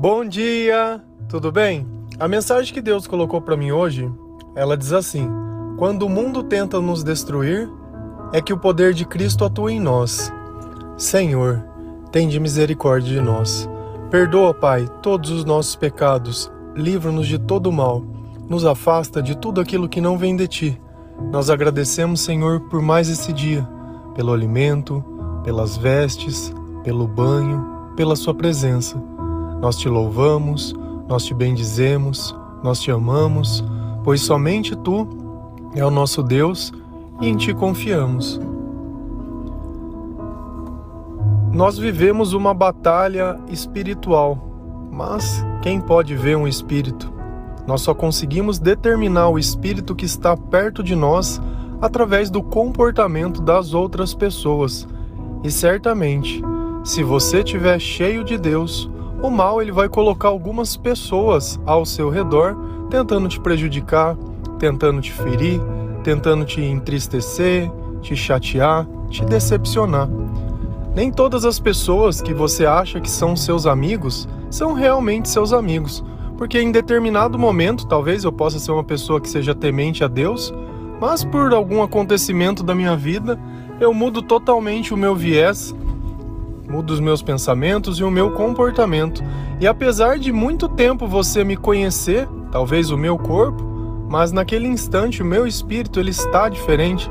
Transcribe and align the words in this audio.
Bom 0.00 0.24
dia, 0.24 0.98
tudo 1.28 1.52
bem? 1.52 1.86
A 2.18 2.26
mensagem 2.26 2.72
que 2.72 2.80
Deus 2.80 3.06
colocou 3.06 3.38
para 3.38 3.54
mim 3.54 3.70
hoje, 3.70 4.10
ela 4.56 4.74
diz 4.74 4.94
assim: 4.94 5.28
Quando 5.76 6.04
o 6.04 6.08
mundo 6.08 6.42
tenta 6.42 6.80
nos 6.80 7.04
destruir, 7.04 7.68
é 8.32 8.40
que 8.40 8.50
o 8.50 8.56
poder 8.56 8.94
de 8.94 9.04
Cristo 9.04 9.44
atua 9.44 9.70
em 9.70 9.78
nós. 9.78 10.32
Senhor, 10.96 11.62
tende 12.10 12.40
misericórdia 12.40 13.12
de 13.12 13.20
nós. 13.20 13.68
Perdoa, 14.10 14.54
Pai, 14.54 14.88
todos 15.02 15.28
os 15.30 15.44
nossos 15.44 15.76
pecados, 15.76 16.50
livra-nos 16.74 17.26
de 17.26 17.38
todo 17.38 17.66
o 17.66 17.72
mal, 17.72 18.02
nos 18.48 18.64
afasta 18.64 19.22
de 19.22 19.36
tudo 19.36 19.60
aquilo 19.60 19.86
que 19.86 20.00
não 20.00 20.16
vem 20.16 20.34
de 20.34 20.48
ti. 20.48 20.80
Nós 21.30 21.50
agradecemos, 21.50 22.22
Senhor, 22.22 22.60
por 22.70 22.80
mais 22.80 23.10
esse 23.10 23.34
dia, 23.34 23.68
pelo 24.14 24.32
alimento, 24.32 25.04
pelas 25.44 25.76
vestes, 25.76 26.54
pelo 26.84 27.06
banho, 27.06 27.92
pela 27.94 28.16
Sua 28.16 28.32
presença. 28.32 28.98
Nós 29.60 29.76
te 29.76 29.88
louvamos, 29.88 30.74
nós 31.06 31.24
te 31.24 31.34
bendizemos, 31.34 32.34
nós 32.62 32.80
te 32.80 32.90
amamos, 32.90 33.62
pois 34.02 34.22
somente 34.22 34.74
tu 34.76 35.06
é 35.74 35.84
o 35.84 35.90
nosso 35.90 36.22
Deus 36.22 36.72
e 37.20 37.28
em 37.28 37.36
ti 37.36 37.52
confiamos. 37.52 38.40
Nós 41.52 41.76
vivemos 41.76 42.32
uma 42.32 42.54
batalha 42.54 43.38
espiritual, 43.48 44.38
mas 44.90 45.44
quem 45.62 45.80
pode 45.80 46.14
ver 46.14 46.36
um 46.36 46.48
espírito? 46.48 47.12
Nós 47.66 47.82
só 47.82 47.92
conseguimos 47.92 48.58
determinar 48.58 49.28
o 49.28 49.38
espírito 49.38 49.94
que 49.94 50.04
está 50.04 50.36
perto 50.36 50.82
de 50.82 50.94
nós 50.94 51.40
através 51.80 52.30
do 52.30 52.42
comportamento 52.42 53.42
das 53.42 53.74
outras 53.74 54.14
pessoas. 54.14 54.88
E 55.42 55.50
certamente, 55.50 56.42
se 56.84 57.02
você 57.02 57.38
estiver 57.38 57.78
cheio 57.78 58.24
de 58.24 58.38
Deus, 58.38 58.90
o 59.22 59.30
mal 59.30 59.60
ele 59.60 59.72
vai 59.72 59.88
colocar 59.88 60.28
algumas 60.28 60.76
pessoas 60.76 61.60
ao 61.66 61.84
seu 61.84 62.08
redor 62.08 62.56
tentando 62.90 63.28
te 63.28 63.38
prejudicar, 63.38 64.16
tentando 64.58 65.00
te 65.00 65.12
ferir, 65.12 65.60
tentando 66.02 66.44
te 66.44 66.60
entristecer, 66.60 67.70
te 68.00 68.16
chatear, 68.16 68.86
te 69.08 69.24
decepcionar. 69.24 70.08
Nem 70.94 71.10
todas 71.10 71.44
as 71.44 71.60
pessoas 71.60 72.20
que 72.20 72.34
você 72.34 72.66
acha 72.66 73.00
que 73.00 73.10
são 73.10 73.36
seus 73.36 73.66
amigos 73.66 74.28
são 74.50 74.72
realmente 74.72 75.28
seus 75.28 75.52
amigos, 75.52 76.04
porque 76.36 76.60
em 76.60 76.72
determinado 76.72 77.38
momento, 77.38 77.86
talvez 77.86 78.24
eu 78.24 78.32
possa 78.32 78.58
ser 78.58 78.72
uma 78.72 78.82
pessoa 78.82 79.20
que 79.20 79.28
seja 79.28 79.54
temente 79.54 80.02
a 80.02 80.08
Deus, 80.08 80.52
mas 81.00 81.22
por 81.22 81.52
algum 81.52 81.82
acontecimento 81.82 82.62
da 82.62 82.74
minha 82.74 82.96
vida, 82.96 83.38
eu 83.78 83.94
mudo 83.94 84.20
totalmente 84.20 84.92
o 84.92 84.96
meu 84.96 85.14
viés 85.14 85.74
muda 86.70 86.92
os 86.92 87.00
meus 87.00 87.20
pensamentos 87.20 87.98
e 87.98 88.04
o 88.04 88.10
meu 88.10 88.30
comportamento. 88.30 89.22
E 89.60 89.66
apesar 89.66 90.18
de 90.18 90.32
muito 90.32 90.68
tempo 90.68 91.06
você 91.06 91.42
me 91.42 91.56
conhecer, 91.56 92.28
talvez 92.52 92.90
o 92.90 92.96
meu 92.96 93.18
corpo, 93.18 93.62
mas 94.08 94.30
naquele 94.30 94.68
instante 94.68 95.22
o 95.22 95.26
meu 95.26 95.46
espírito 95.46 95.98
ele 95.98 96.10
está 96.10 96.48
diferente. 96.48 97.10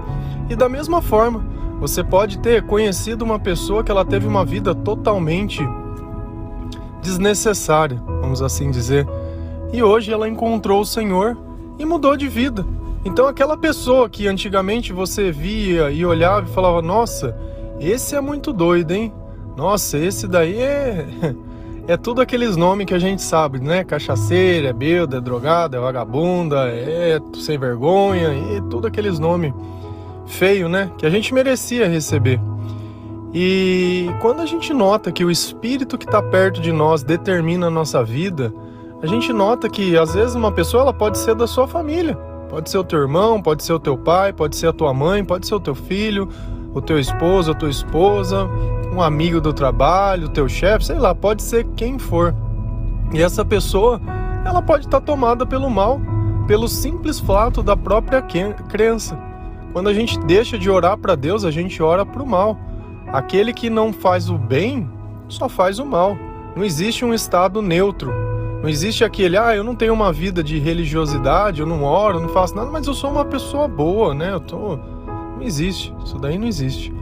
E 0.50 0.56
da 0.56 0.70
mesma 0.70 1.02
forma, 1.02 1.46
você 1.80 2.04
pode 2.04 2.40
ter 2.40 2.64
conhecido 2.64 3.24
uma 3.24 3.38
pessoa 3.38 3.84
que 3.84 3.92
ela 3.92 4.06
teve 4.06 4.26
uma 4.26 4.46
vida 4.46 4.74
totalmente 4.74 5.62
desnecessária, 7.02 8.02
vamos 8.22 8.42
assim 8.42 8.72
dizer. 8.72 9.08
E 9.72 9.84
hoje 9.84 10.12
ela 10.12 10.28
encontrou 10.28 10.82
o 10.82 10.86
Senhor 10.86 11.38
e 11.78 11.86
mudou 11.86 12.18
de 12.18 12.28
vida. 12.28 12.66
Então 13.06 13.28
aquela 13.28 13.56
pessoa 13.56 14.10
que 14.10 14.28
antigamente 14.28 14.92
você 14.92 15.32
via 15.32 15.90
e 15.92 16.06
olhava 16.06 16.48
e 16.50 16.54
falava: 16.54 16.82
"Nossa, 16.82 17.36
esse 17.80 18.16
é 18.16 18.20
muito 18.20 18.52
doido, 18.52 18.92
hein? 18.92 19.14
Nossa, 19.60 19.98
esse 19.98 20.26
daí 20.26 20.58
é. 20.58 21.06
É 21.88 21.98
tudo 21.98 22.22
aqueles 22.22 22.56
nomes 22.56 22.86
que 22.86 22.94
a 22.94 23.00
gente 23.00 23.20
sabe, 23.20 23.60
né? 23.60 23.84
Cachaceira, 23.84 24.68
é 24.68 24.74
bêbada, 24.74 25.18
é 25.18 25.20
drogada, 25.20 25.76
é 25.76 25.80
vagabunda, 25.80 26.70
é 26.70 27.20
sem 27.34 27.58
vergonha, 27.58 28.30
e 28.32 28.62
tudo 28.70 28.86
aqueles 28.86 29.18
nomes 29.18 29.52
feio, 30.28 30.70
né? 30.70 30.92
Que 31.00 31.06
a 31.08 31.10
gente 31.10 31.34
merecia 31.34 31.88
receber. 31.88 32.40
E 33.34 34.08
quando 34.22 34.40
a 34.40 34.46
gente 34.46 34.72
nota 34.72 35.12
que 35.12 35.26
o 35.26 35.32
espírito 35.32 35.98
que 35.98 36.06
está 36.06 36.22
perto 36.22 36.62
de 36.62 36.72
nós 36.72 37.02
determina 37.02 37.66
a 37.66 37.72
nossa 37.72 38.04
vida, 38.04 38.54
a 39.02 39.08
gente 39.08 39.34
nota 39.34 39.68
que 39.68 39.98
às 39.98 40.14
vezes 40.14 40.36
uma 40.36 40.52
pessoa 40.52 40.84
ela 40.84 40.94
pode 40.94 41.18
ser 41.18 41.34
da 41.34 41.48
sua 41.48 41.68
família, 41.68 42.16
pode 42.52 42.70
ser 42.70 42.78
o 42.78 42.84
teu 42.84 43.00
irmão, 43.00 43.42
pode 43.42 43.64
ser 43.64 43.74
o 43.74 43.80
teu 43.80 43.98
pai, 43.98 44.32
pode 44.32 44.56
ser 44.56 44.68
a 44.68 44.74
tua 44.74 44.94
mãe, 44.94 45.26
pode 45.26 45.48
ser 45.48 45.56
o 45.56 45.60
teu 45.60 45.74
filho, 45.74 46.30
o 46.72 46.80
teu 46.80 47.00
esposo, 47.00 47.50
a 47.50 47.56
tua 47.56 47.72
esposa, 47.72 48.48
um 49.00 49.04
amigo 49.04 49.40
do 49.40 49.54
trabalho, 49.54 50.28
teu 50.28 50.50
chefe, 50.50 50.86
sei 50.86 51.00
lá, 51.00 51.16
pode 51.16 51.42
ser 51.42 51.66
quem 51.76 51.98
for. 51.98 52.36
E 53.14 53.22
essa 53.22 53.46
pessoa, 53.46 54.00
ela 54.46 54.62
pode 54.62 54.86
estar 54.86 55.00
tomada 55.00 55.46
pelo 55.46 55.70
mal, 55.70 56.02
pelo 56.46 56.68
simples 56.68 57.20
fato 57.20 57.64
da 57.64 57.78
própria 57.78 58.22
crença. 58.22 59.18
Quando 59.72 59.88
a 59.88 59.94
gente 59.94 60.20
deixa 60.20 60.58
de 60.58 60.70
orar 60.70 60.98
para 60.98 61.16
Deus, 61.16 61.46
a 61.46 61.52
gente 61.52 61.82
ora 61.82 62.06
para 62.06 62.22
o 62.22 62.28
mal. 62.28 62.58
Aquele 63.14 63.54
que 63.54 63.70
não 63.70 63.94
faz 63.94 64.30
o 64.30 64.38
bem, 64.38 64.90
só 65.30 65.48
faz 65.48 65.80
o 65.80 65.86
mal. 65.86 66.18
Não 66.56 66.64
existe 66.64 67.06
um 67.06 67.14
estado 67.14 67.62
neutro. 67.62 68.12
Não 68.62 68.68
existe 68.68 69.06
aquele, 69.06 69.38
ah, 69.38 69.56
eu 69.56 69.64
não 69.64 69.76
tenho 69.76 69.94
uma 69.94 70.12
vida 70.12 70.44
de 70.44 70.60
religiosidade, 70.60 71.62
eu 71.62 71.66
não 71.66 71.84
oro, 71.84 72.20
não 72.20 72.28
faço 72.28 72.54
nada, 72.54 72.70
mas 72.70 72.86
eu 72.86 72.94
sou 72.94 73.10
uma 73.10 73.24
pessoa 73.24 73.66
boa, 73.66 74.14
né? 74.14 74.34
Eu 74.34 74.42
tô 74.42 74.78
não 75.38 75.44
existe. 75.44 75.94
Isso 76.04 76.18
daí 76.18 76.38
não 76.38 76.48
existe. 76.48 76.94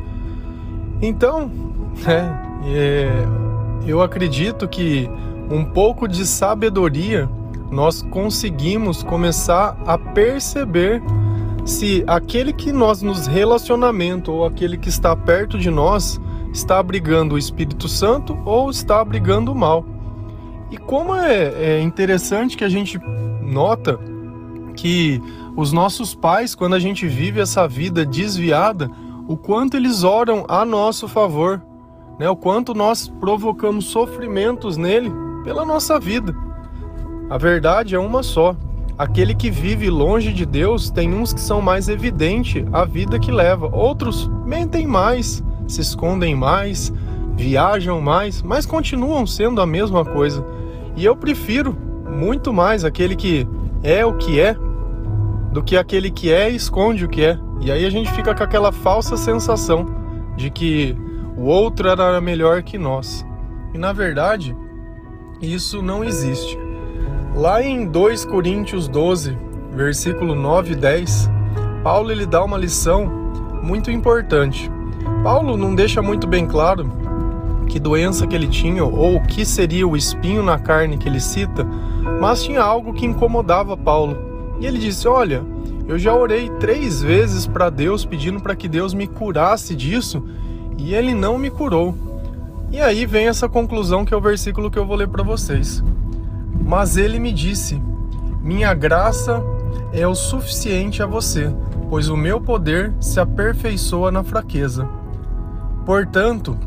Então, 1.02 1.52
é, 2.08 2.70
é, 2.76 3.28
eu 3.86 4.02
acredito 4.02 4.68
que 4.68 5.10
um 5.50 5.64
pouco 5.64 6.08
de 6.08 6.26
sabedoria 6.26 7.30
nós 7.72 8.02
conseguimos 8.02 9.04
começar 9.04 9.78
a 9.86 9.98
perceber 9.98 11.02
se 11.66 12.04
aquele 12.08 12.54
que 12.54 12.72
nós 12.72 13.02
nos 13.02 13.28
relacionamento 13.28 14.32
ou 14.32 14.46
aquele 14.46 14.78
que 14.78 14.88
está 14.88 15.16
perto 15.16 15.58
de 15.58 15.70
nós 15.70 16.20
está 16.54 16.80
abrigando 16.80 17.36
o 17.36 17.38
Espírito 17.38 17.90
Santo 17.90 18.38
ou 18.46 18.70
está 18.70 19.02
abrigando 19.02 19.52
o 19.52 19.56
mal. 19.56 19.86
E 20.72 20.78
como 20.78 21.14
é, 21.14 21.54
é 21.78 21.82
interessante 21.82 22.58
que 22.58 22.64
a 22.64 22.70
gente 22.70 23.00
nota 23.42 24.00
que 24.76 25.22
os 25.56 25.74
nossos 25.74 26.14
pais, 26.14 26.56
quando 26.56 26.76
a 26.76 26.80
gente 26.80 27.08
vive 27.08 27.42
essa 27.42 27.68
vida 27.68 28.06
desviada, 28.06 28.90
o 29.28 29.36
quanto 29.36 29.76
eles 29.76 30.04
oram 30.04 30.46
a 30.48 30.64
nosso 30.64 31.08
favor, 31.08 31.62
né? 32.18 32.30
O 32.30 32.36
quanto 32.36 32.74
nós 32.74 33.08
provocamos 33.08 33.86
sofrimentos 33.86 34.78
nele 34.78 35.12
pela 35.44 35.66
nossa 35.66 36.00
vida. 36.00 36.36
A 37.30 37.38
verdade 37.38 37.94
é 37.94 38.00
uma 38.00 38.24
só. 38.24 38.56
Aquele 38.98 39.36
que 39.36 39.52
vive 39.52 39.90
longe 39.90 40.34
de 40.34 40.46
Deus 40.46 40.90
tem 40.90 41.14
uns 41.14 41.34
que 41.34 41.42
são 41.42 41.62
mais 41.62 41.88
evidente 41.90 42.66
a 42.72 42.84
vida 42.86 43.20
que 43.20 43.32
leva, 43.32 43.70
outros 43.72 44.28
mentem 44.46 44.88
mais, 44.88 45.44
se 45.68 45.82
escondem 45.82 46.34
mais, 46.34 46.92
viajam 47.36 48.02
mais, 48.02 48.42
mas 48.42 48.66
continuam 48.66 49.28
sendo 49.28 49.62
a 49.62 49.68
mesma 49.68 50.04
coisa. 50.04 50.44
E 50.96 51.06
eu 51.06 51.16
prefiro 51.16 51.78
muito 52.10 52.52
mais 52.52 52.84
aquele 52.84 53.16
que 53.16 53.48
é 53.84 54.04
o 54.04 54.14
que 54.14 54.40
é 54.40 54.58
do 55.52 55.62
que 55.62 55.78
aquele 55.78 56.10
que 56.10 56.32
é 56.32 56.50
e 56.50 56.56
esconde 56.56 57.06
o 57.06 57.10
que 57.10 57.24
é. 57.24 57.47
E 57.60 57.72
aí 57.72 57.86
a 57.86 57.90
gente 57.90 58.12
fica 58.12 58.34
com 58.34 58.44
aquela 58.44 58.72
falsa 58.72 59.18
sensação 59.18 59.86
de 60.36 60.50
que 60.50 60.96
o 61.36 61.44
outro 61.44 61.90
era 61.90 62.20
melhor 62.22 62.64
que 62.64 62.78
nós. 62.78 63.26
E 63.74 63.78
na 63.78 63.92
verdade, 63.92 64.56
isso 65.42 65.82
não 65.82 66.04
existe. 66.04 66.58
Lá 67.36 67.62
em 67.62 67.86
2 67.86 68.26
Coríntios 68.26 68.88
12, 68.88 69.38
versículo 69.72 70.34
9 70.34 70.74
e 70.74 70.76
10, 70.76 71.30
Paulo 71.84 72.12
ele 72.12 72.26
dá 72.26 72.44
uma 72.44 72.58
lição 72.58 73.06
muito 73.62 73.92
importante. 73.92 74.72
Paulo 75.24 75.58
não 75.58 75.76
deixa 75.76 76.02
muito 76.02 76.26
bem 76.26 76.46
claro 76.46 76.92
que 77.68 77.80
doença 77.80 78.26
que 78.26 78.36
ele 78.36 78.48
tinha 78.48 78.84
ou 78.84 79.18
o 79.18 79.24
que 79.24 79.46
seria 79.46 79.88
o 79.88 79.96
espinho 79.96 80.42
na 80.42 80.58
carne 80.58 80.98
que 80.98 81.08
ele 81.08 81.20
cita, 81.20 81.66
mas 82.20 82.44
tinha 82.44 82.62
algo 82.62 82.94
que 82.94 83.06
incomodava 83.06 83.76
Paulo 83.76 84.27
e 84.60 84.66
ele 84.66 84.78
disse: 84.78 85.08
Olha, 85.08 85.44
eu 85.88 85.98
já 85.98 86.14
orei 86.14 86.50
três 86.60 87.02
vezes 87.02 87.48
para 87.48 87.70
Deus 87.70 88.06
pedindo 88.06 88.40
para 88.40 88.56
que 88.56 88.68
Deus 88.68 88.94
me 88.94 89.08
curasse 89.08 89.76
disso 89.76 90.24
e 90.78 90.94
ele 90.94 91.14
não 91.14 91.38
me 91.38 91.50
curou. 91.50 91.96
E 92.70 92.82
aí 92.82 93.06
vem 93.06 93.28
essa 93.28 93.48
conclusão 93.48 94.04
que 94.04 94.14
é 94.14 94.18
o 94.18 94.22
versículo 94.22 94.70
que 94.70 94.78
eu 94.78 94.86
vou 94.86 94.98
ler 94.98 95.08
para 95.08 95.24
vocês. 95.24 95.84
Mas 96.66 96.98
ele 96.98 97.20
me 97.20 97.32
disse: 97.32 97.82
Minha 98.42 98.74
graça 98.74 99.42
é 99.94 100.06
o 100.06 100.14
suficiente 100.14 101.02
a 101.02 101.06
você, 101.06 101.54
pois 101.90 102.10
o 102.10 102.18
meu 102.18 102.42
poder 102.42 102.94
se 103.00 103.20
aperfeiçoa 103.20 104.12
na 104.12 104.24
fraqueza. 104.24 104.88
Portanto, 105.86 106.58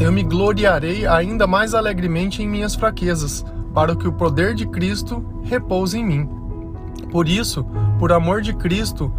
eu 0.00 0.10
me 0.10 0.22
gloriarei 0.22 1.06
ainda 1.06 1.46
mais 1.46 1.74
alegremente 1.74 2.42
em 2.42 2.48
minhas 2.48 2.74
fraquezas, 2.74 3.44
para 3.74 3.94
que 3.94 4.08
o 4.08 4.12
poder 4.12 4.54
de 4.54 4.66
Cristo 4.66 5.22
repouse 5.42 5.98
em 5.98 6.04
mim. 6.04 6.35
Por 7.16 7.30
isso, 7.30 7.64
por 7.98 8.12
amor 8.12 8.42
de 8.42 8.52
Cristo, 8.52 9.10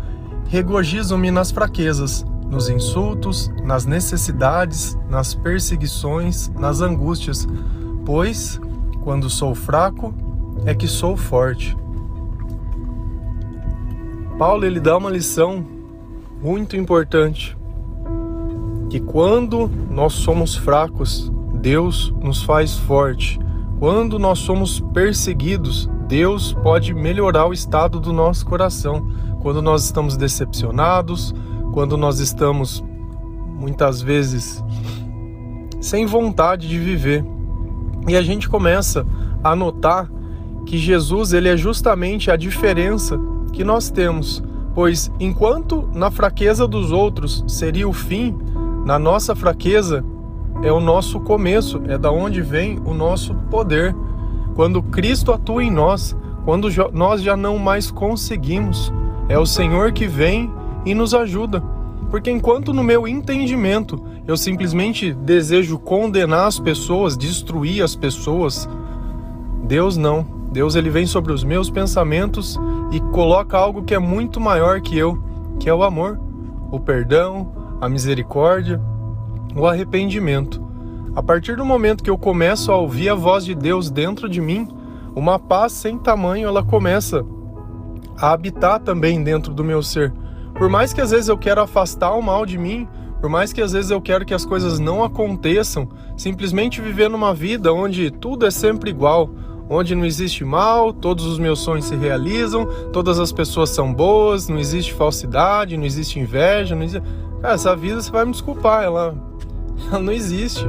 regozijo-me 0.49 1.31
nas 1.31 1.49
fraquezas, 1.49 2.23
nos 2.47 2.69
insultos, 2.69 3.51
nas 3.63 3.87
necessidades, 3.87 4.95
nas 5.09 5.33
perseguições, 5.33 6.47
nas 6.49 6.79
angústias, 6.81 7.47
pois 8.05 8.61
quando 9.03 9.31
sou 9.31 9.55
fraco 9.55 10.13
é 10.63 10.75
que 10.75 10.87
sou 10.87 11.17
forte. 11.17 11.75
Paulo 14.37 14.63
ele 14.63 14.79
dá 14.79 14.95
uma 14.95 15.09
lição 15.09 15.65
muito 16.39 16.77
importante 16.77 17.57
que 18.91 18.99
quando 18.99 19.67
nós 19.89 20.13
somos 20.13 20.55
fracos, 20.55 21.31
Deus 21.51 22.13
nos 22.21 22.43
faz 22.43 22.77
forte. 22.77 23.39
Quando 23.79 24.19
nós 24.19 24.37
somos 24.37 24.79
perseguidos, 24.79 25.89
Deus 26.07 26.53
pode 26.53 26.93
melhorar 26.93 27.45
o 27.45 27.53
estado 27.53 27.99
do 27.99 28.13
nosso 28.13 28.45
coração. 28.45 29.07
Quando 29.41 29.61
nós 29.61 29.83
estamos 29.83 30.15
decepcionados, 30.15 31.33
quando 31.73 31.97
nós 31.97 32.19
estamos 32.19 32.83
muitas 33.57 34.01
vezes 34.01 34.63
sem 35.79 36.05
vontade 36.05 36.67
de 36.67 36.79
viver. 36.79 37.23
E 38.07 38.15
a 38.15 38.21
gente 38.21 38.47
começa 38.47 39.05
a 39.43 39.55
notar 39.55 40.09
que 40.65 40.77
Jesus 40.77 41.33
ele 41.33 41.49
é 41.49 41.57
justamente 41.57 42.29
a 42.29 42.35
diferença 42.35 43.19
que 43.53 43.63
nós 43.63 43.89
temos, 43.89 44.43
pois 44.73 45.11
enquanto 45.19 45.89
na 45.93 46.11
fraqueza 46.11 46.67
dos 46.67 46.91
outros 46.91 47.43
seria 47.47 47.87
o 47.87 47.93
fim, 47.93 48.35
na 48.85 48.99
nossa 48.99 49.35
fraqueza 49.35 50.03
é 50.61 50.71
o 50.71 50.79
nosso 50.79 51.19
começo, 51.19 51.81
é 51.87 51.97
da 51.97 52.11
onde 52.11 52.41
vem 52.41 52.79
o 52.85 52.93
nosso 52.93 53.33
poder. 53.49 53.95
Quando 54.57 54.81
Cristo 54.81 55.31
atua 55.31 55.63
em 55.63 55.69
nós, 55.69 56.17
quando 56.43 56.67
nós 56.91 57.21
já 57.21 57.37
não 57.37 57.59
mais 57.59 57.91
conseguimos, 57.91 58.91
é 59.29 59.37
o 59.37 59.45
Senhor 59.45 59.91
que 59.91 60.07
vem 60.07 60.51
e 60.83 60.95
nos 60.95 61.13
ajuda. 61.13 61.61
Porque 62.09 62.31
enquanto 62.31 62.73
no 62.73 62.83
meu 62.83 63.07
entendimento 63.07 64.03
eu 64.25 64.35
simplesmente 64.35 65.13
desejo 65.13 65.77
condenar 65.77 66.47
as 66.47 66.59
pessoas, 66.59 67.15
destruir 67.15 67.83
as 67.83 67.95
pessoas, 67.95 68.67
Deus 69.63 69.95
não. 69.95 70.25
Deus 70.51 70.75
ele 70.75 70.89
vem 70.89 71.05
sobre 71.05 71.31
os 71.31 71.43
meus 71.43 71.69
pensamentos 71.69 72.59
e 72.91 72.99
coloca 72.99 73.55
algo 73.55 73.83
que 73.83 73.93
é 73.93 73.99
muito 73.99 74.39
maior 74.39 74.81
que 74.81 74.97
eu, 74.97 75.21
que 75.59 75.69
é 75.69 75.73
o 75.73 75.83
amor, 75.83 76.19
o 76.71 76.79
perdão, 76.79 77.51
a 77.79 77.87
misericórdia, 77.87 78.81
o 79.55 79.67
arrependimento. 79.67 80.66
A 81.17 81.23
partir 81.23 81.55
do 81.55 81.65
momento 81.65 82.03
que 82.03 82.11
eu 82.11 82.17
começo 82.17 82.71
a 82.71 82.77
ouvir 82.77 83.09
a 83.09 83.15
voz 83.15 83.43
de 83.43 83.55
Deus 83.55 83.89
dentro 83.89 84.29
de 84.29 84.39
mim, 84.39 84.67
uma 85.15 85.39
paz 85.39 85.71
sem 85.71 85.97
tamanho 85.97 86.47
ela 86.47 86.63
começa 86.63 87.25
a 88.15 88.33
habitar 88.33 88.79
também 88.81 89.23
dentro 89.23 89.51
do 89.51 89.63
meu 89.63 89.81
ser. 89.81 90.13
Por 90.53 90.69
mais 90.69 90.93
que 90.93 91.01
às 91.01 91.09
vezes 91.09 91.27
eu 91.27 91.35
quero 91.35 91.59
afastar 91.59 92.11
o 92.11 92.21
mal 92.21 92.45
de 92.45 92.55
mim, 92.55 92.87
por 93.19 93.31
mais 93.31 93.51
que 93.51 93.63
às 93.63 93.71
vezes 93.71 93.89
eu 93.89 93.99
quero 93.99 94.27
que 94.27 94.33
as 94.35 94.45
coisas 94.45 94.77
não 94.77 95.03
aconteçam, 95.03 95.89
simplesmente 96.15 96.81
viver 96.81 97.09
numa 97.09 97.33
vida 97.33 97.73
onde 97.73 98.11
tudo 98.11 98.45
é 98.45 98.51
sempre 98.51 98.91
igual, 98.91 99.27
onde 99.67 99.95
não 99.95 100.05
existe 100.05 100.45
mal, 100.45 100.93
todos 100.93 101.25
os 101.25 101.39
meus 101.39 101.57
sonhos 101.61 101.85
se 101.85 101.95
realizam, 101.95 102.67
todas 102.93 103.19
as 103.19 103.31
pessoas 103.31 103.71
são 103.71 103.91
boas, 103.91 104.47
não 104.47 104.59
existe 104.59 104.93
falsidade, 104.93 105.77
não 105.77 105.83
existe 105.83 106.19
inveja, 106.19 106.75
não 106.75 106.83
existe... 106.83 107.07
Cara, 107.41 107.55
essa 107.55 107.75
vida 107.75 107.99
você 107.99 108.11
vai 108.11 108.23
me 108.23 108.33
desculpar, 108.33 108.83
ela, 108.83 109.15
ela 109.89 109.99
não 109.99 110.13
existe. 110.13 110.63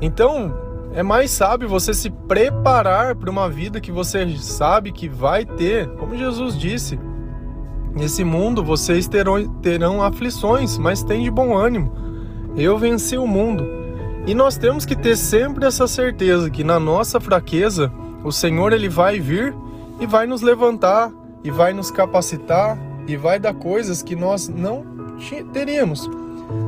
Então, 0.00 0.52
é 0.92 1.02
mais 1.02 1.30
sábio 1.30 1.68
você 1.68 1.94
se 1.94 2.10
preparar 2.10 3.14
para 3.14 3.30
uma 3.30 3.48
vida 3.48 3.80
que 3.80 3.92
você 3.92 4.26
sabe 4.36 4.90
que 4.90 5.08
vai 5.08 5.44
ter, 5.44 5.88
como 5.96 6.16
Jesus 6.16 6.58
disse. 6.58 6.98
Nesse 7.94 8.24
mundo 8.24 8.64
vocês 8.64 9.06
terão, 9.06 9.46
terão 9.60 10.02
aflições, 10.02 10.78
mas 10.78 11.02
tem 11.02 11.22
de 11.22 11.30
bom 11.30 11.56
ânimo. 11.56 11.92
Eu 12.56 12.78
venci 12.78 13.16
o 13.16 13.26
mundo. 13.26 13.64
E 14.26 14.34
nós 14.34 14.56
temos 14.56 14.84
que 14.84 14.96
ter 14.96 15.16
sempre 15.16 15.66
essa 15.66 15.86
certeza 15.86 16.50
que 16.50 16.64
na 16.64 16.78
nossa 16.78 17.20
fraqueza, 17.20 17.92
o 18.24 18.30
Senhor 18.30 18.72
ele 18.72 18.88
vai 18.88 19.18
vir 19.18 19.54
e 19.98 20.06
vai 20.06 20.26
nos 20.26 20.42
levantar 20.42 21.10
e 21.42 21.50
vai 21.50 21.72
nos 21.72 21.90
capacitar 21.90 22.78
e 23.06 23.16
vai 23.16 23.38
dar 23.38 23.54
coisas 23.54 24.02
que 24.02 24.14
nós 24.14 24.48
não 24.48 24.84
teríamos. 25.52 26.08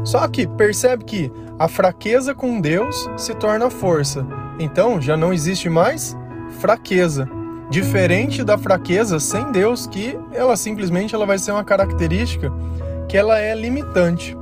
Só 0.05 0.26
que 0.29 0.46
percebe 0.46 1.05
que 1.05 1.32
a 1.58 1.69
fraqueza 1.69 2.34
com 2.34 2.61
Deus 2.61 3.08
se 3.17 3.34
torna 3.34 3.70
força. 3.70 4.26
Então 4.58 5.00
já 5.00 5.17
não 5.17 5.32
existe 5.32 5.69
mais 5.69 6.17
fraqueza 6.61 7.29
diferente 7.70 8.44
da 8.44 8.58
fraqueza 8.58 9.19
sem 9.19 9.50
Deus, 9.50 9.87
que 9.87 10.19
ela 10.32 10.56
simplesmente 10.56 11.14
ela 11.14 11.25
vai 11.25 11.38
ser 11.38 11.52
uma 11.52 11.64
característica 11.64 12.52
que 13.08 13.17
ela 13.17 13.38
é 13.38 13.55
limitante. 13.55 14.37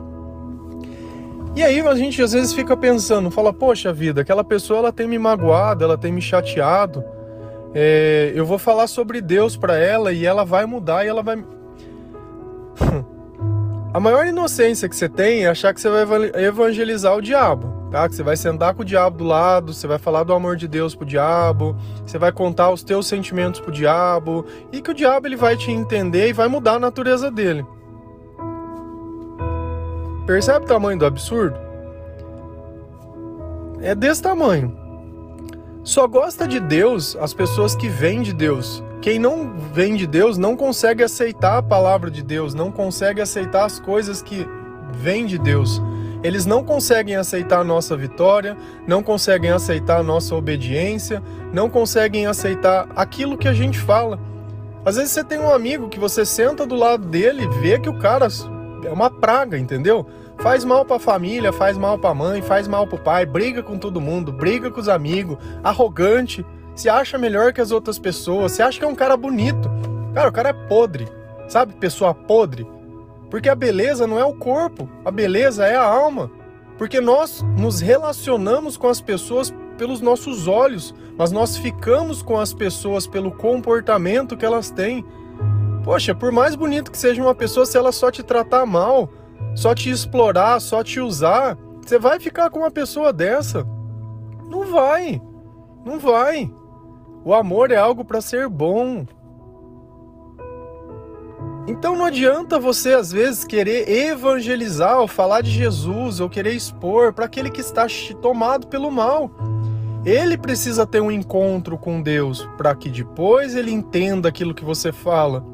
E 1.54 1.62
aí 1.62 1.80
a 1.80 1.94
gente 1.94 2.20
às 2.20 2.32
vezes 2.32 2.52
fica 2.52 2.76
pensando, 2.76 3.30
fala, 3.30 3.52
poxa 3.52 3.92
vida, 3.92 4.20
aquela 4.20 4.42
pessoa 4.42 4.78
ela 4.78 4.92
tem 4.92 5.06
me 5.06 5.18
magoado, 5.18 5.84
ela 5.84 5.96
tem 5.96 6.12
me 6.12 6.20
chateado, 6.20 7.04
é, 7.72 8.32
eu 8.34 8.44
vou 8.44 8.58
falar 8.58 8.88
sobre 8.88 9.20
Deus 9.20 9.56
para 9.56 9.76
ela 9.76 10.12
e 10.12 10.26
ela 10.26 10.44
vai 10.44 10.66
mudar 10.66 11.04
e 11.04 11.08
ela 11.08 11.22
vai. 11.22 11.42
A 13.92 14.00
maior 14.00 14.26
inocência 14.26 14.88
que 14.88 14.96
você 14.96 15.08
tem 15.08 15.44
é 15.44 15.48
achar 15.48 15.74
que 15.74 15.80
você 15.80 15.88
vai 15.88 16.44
evangelizar 16.44 17.16
o 17.16 17.20
diabo 17.20 17.80
tá? 17.90 18.08
Que 18.08 18.14
você 18.14 18.22
vai 18.22 18.36
sentar 18.36 18.74
com 18.74 18.82
o 18.82 18.84
diabo 18.84 19.18
do 19.18 19.24
lado, 19.24 19.74
você 19.74 19.86
vai 19.86 19.98
falar 19.98 20.22
do 20.22 20.32
amor 20.32 20.56
de 20.56 20.68
Deus 20.68 20.94
pro 20.94 21.04
diabo, 21.04 21.76
você 22.06 22.18
vai 22.18 22.30
contar 22.30 22.70
os 22.70 22.82
teus 22.82 23.06
sentimentos 23.06 23.60
pro 23.60 23.72
diabo 23.72 24.46
e 24.72 24.80
que 24.80 24.90
o 24.90 24.94
diabo 24.94 25.26
ele 25.26 25.36
vai 25.36 25.56
te 25.56 25.70
entender 25.70 26.28
e 26.28 26.32
vai 26.32 26.48
mudar 26.48 26.74
a 26.74 26.78
natureza 26.78 27.30
dele. 27.30 27.66
Percebe 30.26 30.64
o 30.64 30.68
tamanho 30.68 30.98
do 30.98 31.06
absurdo? 31.06 31.58
É 33.80 33.94
desse 33.94 34.22
tamanho. 34.22 34.78
Só 35.82 36.06
gosta 36.06 36.46
de 36.46 36.60
Deus 36.60 37.16
as 37.16 37.34
pessoas 37.34 37.74
que 37.74 37.88
vêm 37.88 38.22
de 38.22 38.32
Deus. 38.32 38.84
Quem 39.00 39.18
não 39.18 39.54
vem 39.72 39.96
de 39.96 40.06
Deus 40.06 40.36
não 40.36 40.54
consegue 40.54 41.02
aceitar 41.02 41.56
a 41.58 41.62
palavra 41.62 42.10
de 42.10 42.22
Deus, 42.22 42.52
não 42.52 42.70
consegue 42.70 43.20
aceitar 43.20 43.64
as 43.64 43.80
coisas 43.80 44.20
que 44.20 44.46
vêm 44.92 45.24
de 45.24 45.38
Deus. 45.38 45.80
Eles 46.22 46.44
não 46.44 46.62
conseguem 46.62 47.16
aceitar 47.16 47.60
a 47.60 47.64
nossa 47.64 47.96
vitória, 47.96 48.56
não 48.86 49.02
conseguem 49.02 49.50
aceitar 49.50 50.00
a 50.00 50.02
nossa 50.02 50.34
obediência, 50.34 51.22
não 51.50 51.70
conseguem 51.70 52.26
aceitar 52.26 52.88
aquilo 52.94 53.38
que 53.38 53.48
a 53.48 53.54
gente 53.54 53.78
fala. 53.78 54.20
Às 54.84 54.96
vezes 54.96 55.12
você 55.12 55.24
tem 55.24 55.38
um 55.38 55.50
amigo 55.50 55.88
que 55.88 55.98
você 55.98 56.26
senta 56.26 56.66
do 56.66 56.74
lado 56.74 57.06
dele 57.06 57.44
e 57.44 57.60
vê 57.60 57.78
que 57.78 57.88
o 57.88 57.98
cara 57.98 58.28
é 58.84 58.92
uma 58.92 59.10
praga, 59.10 59.58
entendeu? 59.58 60.06
Faz 60.40 60.62
mal 60.62 60.84
para 60.84 60.96
a 60.96 61.00
família, 61.00 61.52
faz 61.52 61.78
mal 61.78 61.98
para 61.98 62.10
a 62.10 62.14
mãe, 62.14 62.42
faz 62.42 62.68
mal 62.68 62.86
para 62.86 62.96
o 62.96 63.02
pai, 63.02 63.24
briga 63.24 63.62
com 63.62 63.78
todo 63.78 64.00
mundo, 64.00 64.30
briga 64.30 64.70
com 64.70 64.80
os 64.80 64.88
amigos, 64.90 65.38
arrogante, 65.62 66.44
se 66.80 66.88
acha 66.88 67.18
melhor 67.18 67.52
que 67.52 67.60
as 67.60 67.70
outras 67.70 67.98
pessoas, 67.98 68.52
se 68.52 68.62
acha 68.62 68.78
que 68.78 68.84
é 68.86 68.88
um 68.88 68.94
cara 68.94 69.14
bonito. 69.14 69.70
Cara, 70.14 70.30
o 70.30 70.32
cara 70.32 70.48
é 70.48 70.52
podre, 70.54 71.06
sabe? 71.46 71.74
Pessoa 71.74 72.14
podre. 72.14 72.66
Porque 73.28 73.50
a 73.50 73.54
beleza 73.54 74.06
não 74.06 74.18
é 74.18 74.24
o 74.24 74.32
corpo, 74.32 74.88
a 75.04 75.10
beleza 75.10 75.66
é 75.66 75.76
a 75.76 75.84
alma. 75.84 76.30
Porque 76.78 76.98
nós 76.98 77.42
nos 77.58 77.80
relacionamos 77.80 78.78
com 78.78 78.88
as 78.88 78.98
pessoas 78.98 79.52
pelos 79.76 80.00
nossos 80.00 80.48
olhos, 80.48 80.94
mas 81.18 81.30
nós 81.30 81.58
ficamos 81.58 82.22
com 82.22 82.40
as 82.40 82.54
pessoas 82.54 83.06
pelo 83.06 83.30
comportamento 83.30 84.34
que 84.34 84.46
elas 84.46 84.70
têm. 84.70 85.04
Poxa, 85.84 86.14
por 86.14 86.32
mais 86.32 86.54
bonito 86.54 86.90
que 86.90 86.96
seja 86.96 87.20
uma 87.20 87.34
pessoa, 87.34 87.66
se 87.66 87.76
ela 87.76 87.92
só 87.92 88.10
te 88.10 88.22
tratar 88.22 88.64
mal, 88.64 89.10
só 89.54 89.74
te 89.74 89.90
explorar, 89.90 90.58
só 90.62 90.82
te 90.82 90.98
usar, 90.98 91.58
você 91.84 91.98
vai 91.98 92.18
ficar 92.18 92.48
com 92.48 92.60
uma 92.60 92.70
pessoa 92.70 93.12
dessa? 93.12 93.66
Não 94.48 94.64
vai. 94.72 95.20
Não 95.84 95.98
vai. 95.98 96.50
O 97.24 97.34
amor 97.34 97.70
é 97.70 97.76
algo 97.76 98.04
para 98.04 98.20
ser 98.20 98.48
bom. 98.48 99.04
Então 101.66 101.94
não 101.94 102.06
adianta 102.06 102.58
você 102.58 102.94
às 102.94 103.12
vezes 103.12 103.44
querer 103.44 103.88
evangelizar 103.88 104.98
ou 104.98 105.06
falar 105.06 105.42
de 105.42 105.50
Jesus 105.50 106.18
ou 106.18 106.28
querer 106.28 106.54
expor 106.54 107.12
para 107.12 107.26
aquele 107.26 107.50
que 107.50 107.60
está 107.60 107.86
tomado 108.20 108.66
pelo 108.66 108.90
mal. 108.90 109.30
Ele 110.04 110.38
precisa 110.38 110.86
ter 110.86 111.02
um 111.02 111.10
encontro 111.10 111.76
com 111.76 112.00
Deus 112.00 112.48
para 112.56 112.74
que 112.74 112.88
depois 112.88 113.54
ele 113.54 113.70
entenda 113.70 114.28
aquilo 114.28 114.54
que 114.54 114.64
você 114.64 114.90
fala. 114.90 115.44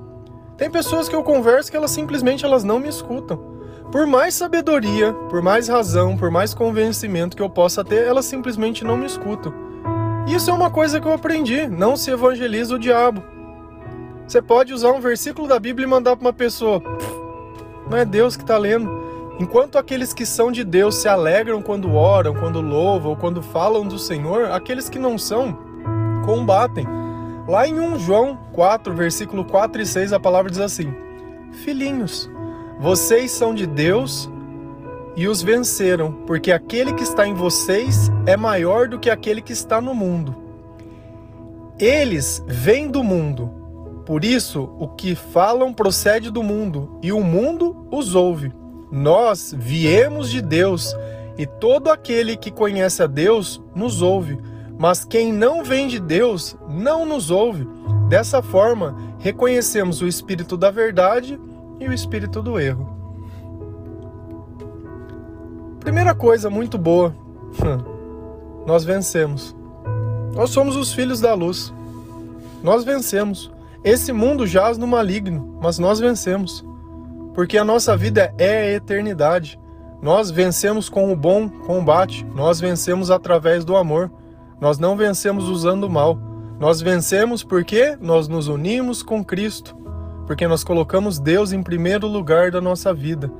Tem 0.57 0.71
pessoas 0.71 1.09
que 1.09 1.17
eu 1.17 1.25
converso 1.25 1.71
que 1.71 1.77
elas 1.77 1.91
simplesmente 1.91 2.45
elas 2.45 2.63
não 2.63 2.79
me 2.79 2.89
escutam. 2.89 3.57
Por 3.91 4.07
mais 4.07 4.35
sabedoria, 4.35 5.13
por 5.29 5.43
mais 5.43 5.69
razão, 5.69 6.17
por 6.17 6.31
mais 6.31 6.55
convencimento 6.55 7.37
que 7.37 7.43
eu 7.43 7.51
possa 7.51 7.85
ter, 7.85 8.07
elas 8.07 8.25
simplesmente 8.25 8.85
não 8.85 8.97
me 8.97 9.07
escutam. 9.07 9.66
Isso 10.27 10.51
é 10.51 10.53
uma 10.53 10.71
coisa 10.71 11.01
que 11.01 11.07
eu 11.07 11.13
aprendi, 11.13 11.69
não 11.69 11.97
se 11.97 12.11
evangeliza 12.11 12.75
o 12.75 12.79
diabo. 12.79 13.23
Você 14.27 14.43
pode 14.43 14.75
usar 14.75 14.91
um 14.91 15.01
versículo 15.01 15.47
da 15.47 15.59
Bíblia 15.61 15.87
e 15.87 15.89
mandar 15.91 16.17
para 16.17 16.27
uma 16.27 16.33
pessoa. 16.33 16.83
Não 17.89 17.97
é 17.97 18.05
Deus 18.05 18.37
que 18.37 18.43
está 18.43 18.59
lendo. 18.59 19.07
Enquanto 19.39 19.79
aqueles 19.79 20.13
que 20.13 20.27
são 20.27 20.51
de 20.51 20.65
Deus 20.65 20.97
se 20.97 21.09
alegram 21.09 21.63
quando 21.63 21.95
oram, 21.95 22.35
quando 22.35 22.61
louvam 22.61 23.11
ou 23.11 23.17
quando 23.17 23.41
falam 23.41 23.87
do 23.87 23.99
Senhor, 23.99 24.51
aqueles 24.51 24.89
que 24.89 24.99
não 24.99 25.17
são 25.17 25.57
combatem. 26.25 26.87
Lá 27.47 27.69
em 27.69 27.79
1 27.79 28.01
João 28.01 28.37
4, 28.53 28.93
versículo 28.95 29.45
4 29.45 29.81
e 29.81 29.87
6, 29.87 30.13
a 30.13 30.19
palavra 30.19 30.51
diz 30.51 30.59
assim: 30.59 30.93
Filhinhos, 31.53 32.29
vocês 32.81 33.31
são 33.31 33.55
de 33.55 33.67
Deus 33.67 34.29
e 35.17 35.27
os 35.27 35.43
venceram, 35.43 36.13
porque 36.27 36.53
aquele 36.53 36.93
que 36.93 37.03
está 37.03 37.27
em 37.27 37.33
vocês 37.33 38.11
é 38.27 38.37
maior 38.37 38.87
do 38.87 38.99
que 38.99 39.09
aquele 39.09 39.41
que 39.41 39.53
está 39.53 39.81
no 39.81 39.95
mundo. 39.95 40.37
Eles 41.79 42.45
vêm 42.47 42.89
do 42.89 43.03
mundo, 43.03 43.51
por 44.05 44.25
isso 44.25 44.71
o 44.79 44.89
que 44.89 45.15
falam 45.15 45.73
procede 45.73 46.31
do 46.31 46.43
mundo, 46.43 46.99
e 47.03 47.13
o 47.13 47.21
mundo 47.21 47.89
os 47.91 48.15
ouve. 48.15 48.53
Nós 48.93 49.55
viemos 49.57 50.31
de 50.31 50.43
Deus, 50.43 50.95
e 51.39 51.47
todo 51.47 51.91
aquele 51.91 52.37
que 52.37 52.51
conhece 52.51 53.03
a 53.03 53.07
Deus 53.07 53.63
nos 53.75 54.03
ouve, 54.03 54.39
mas 54.79 55.05
quem 55.05 55.33
não 55.33 55.65
vem 55.65 55.89
de 55.89 55.99
Deus 55.99 56.57
não 56.69 57.07
nos 57.07 57.31
ouve. 57.31 57.67
Dessa 58.09 58.43
forma, 58.43 58.95
reconhecemos 59.19 60.03
o 60.03 60.07
espírito 60.07 60.57
da 60.57 60.71
verdade 60.71 61.41
e 61.81 61.89
o 61.89 61.93
espírito 61.93 62.43
do 62.43 62.61
erro. 62.61 62.96
Primeira 65.87 66.17
coisa 66.17 66.51
muito 66.51 66.77
boa, 66.77 67.15
nós 68.67 68.85
vencemos. 68.85 69.55
Nós 70.35 70.51
somos 70.51 70.75
os 70.75 70.93
filhos 70.93 71.21
da 71.21 71.33
luz. 71.33 71.73
Nós 72.61 72.83
vencemos. 72.83 73.53
Esse 73.85 74.13
mundo 74.13 74.49
jaz 74.49 74.77
no 74.77 74.87
maligno, 74.89 75.57
mas 75.63 75.79
nós 75.79 76.01
vencemos. 76.01 76.67
Porque 77.35 77.57
a 77.57 77.65
nossa 77.65 77.97
vida 77.97 78.35
é 78.37 78.63
a 78.63 78.73
eternidade. 78.73 79.61
Nós 80.03 80.29
vencemos 80.29 80.89
com 80.89 81.13
o 81.13 81.17
bom 81.17 81.49
combate. 81.49 82.27
Nós 82.35 82.59
vencemos 82.59 83.09
através 83.09 83.65
do 83.65 83.77
amor. 83.77 84.11
Nós 84.61 84.81
não 84.81 84.97
vencemos 84.97 85.49
usando 85.49 85.85
o 85.85 85.91
mal. 85.91 86.19
Nós 86.59 86.81
vencemos 86.81 87.45
porque 87.45 87.97
nós 88.01 88.27
nos 88.27 88.49
unimos 88.49 89.05
com 89.05 89.25
Cristo. 89.25 89.77
Porque 90.27 90.49
nós 90.49 90.65
colocamos 90.65 91.21
Deus 91.21 91.53
em 91.53 91.63
primeiro 91.63 92.09
lugar 92.09 92.51
da 92.51 92.61
nossa 92.61 92.93
vida. 92.93 93.31